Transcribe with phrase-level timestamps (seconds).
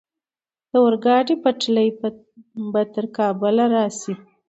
[0.69, 1.89] د اورګاډي پټلۍ
[2.73, 4.13] به تر کابل راشي؟